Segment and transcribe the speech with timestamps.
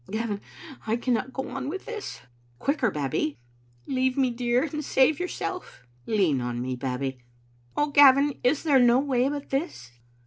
[0.09, 0.41] ""Gavin,
[0.87, 2.21] I cannot go on with this."
[2.57, 3.37] "Quicker, Babbie."
[3.85, 7.19] "Leave me, dear, and save yourself."" Lean on me, Babbie.
[7.77, 9.91] ""Oh, Gavin, is there no way but this?"